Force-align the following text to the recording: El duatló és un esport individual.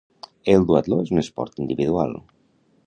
El 0.53 0.65
duatló 0.71 0.97
és 1.03 1.11
un 1.15 1.21
esport 1.25 1.63
individual. 1.67 2.19